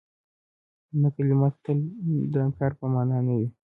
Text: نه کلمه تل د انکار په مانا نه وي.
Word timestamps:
نه 1.01 1.09
کلمه 1.15 1.49
تل 1.63 1.79
د 2.31 2.33
انکار 2.45 2.71
په 2.79 2.85
مانا 2.93 3.17
نه 3.27 3.33
وي. 3.39 3.47